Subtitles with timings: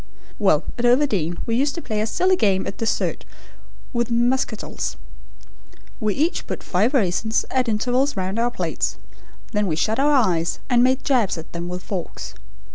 [0.39, 3.23] "Well, at Overdene we used to play a silly game at dessert
[3.93, 4.97] with muscatels.
[5.99, 8.97] We each put five raisins at intervals round our plates,
[9.51, 12.33] then we shut our eyes and made jabs at them with forks.